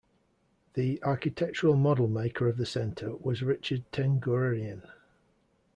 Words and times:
The 0.73 0.99
architectural 1.03 1.75
model 1.75 2.07
maker 2.07 2.49
of 2.49 2.57
the 2.57 2.65
Center 2.65 3.15
was 3.17 3.43
Richard 3.43 3.83
Tenguerian. 3.91 4.81